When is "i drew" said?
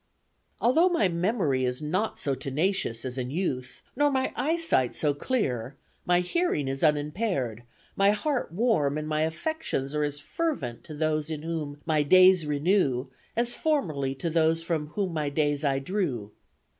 15.63-16.31